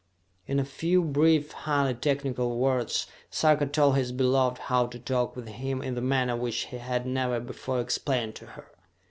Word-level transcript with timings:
In 0.47 0.59
a 0.59 0.65
few 0.65 1.03
brief, 1.03 1.51
highly 1.51 1.93
technical 1.93 2.57
words, 2.57 3.05
Sarka 3.29 3.67
told 3.67 3.95
his 3.97 4.11
beloved 4.11 4.57
how 4.57 4.87
to 4.87 4.97
talk 4.97 5.35
with 5.35 5.47
him 5.47 5.83
in 5.83 5.93
the 5.93 6.01
manner 6.01 6.35
which 6.35 6.61
he 6.65 6.77
had 6.79 7.05
never 7.05 7.39
before 7.39 7.79
explained 7.79 8.33
to 8.37 8.47
her. 8.57 8.71